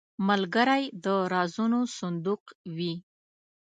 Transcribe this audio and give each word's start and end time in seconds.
ملګری 0.27 0.83
د 1.05 1.05
رازونو 1.33 1.81
صندوق 1.97 2.43
وي 2.75 2.93